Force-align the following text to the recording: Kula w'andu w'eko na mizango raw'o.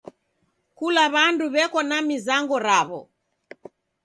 Kula 0.77 1.03
w'andu 1.13 1.45
w'eko 1.53 1.79
na 1.89 1.97
mizango 2.07 2.55
raw'o. 2.65 3.01